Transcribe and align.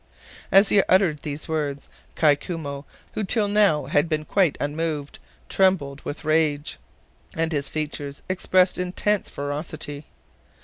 As 0.51 0.69
he 0.69 0.81
uttered 0.89 1.19
these 1.19 1.47
words, 1.47 1.87
Kai 2.15 2.35
Koumou, 2.35 2.85
who 3.13 3.23
till 3.23 3.47
now 3.47 3.85
had 3.85 4.09
been 4.09 4.25
quite 4.25 4.57
unmoved, 4.59 5.19
trembled 5.47 6.01
with 6.01 6.25
rage, 6.25 6.79
and 7.35 7.51
his 7.51 7.69
features 7.69 8.23
expressed 8.27 8.79
intense 8.79 9.29
ferocity. 9.29 10.07